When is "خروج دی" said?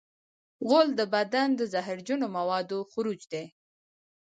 2.91-3.45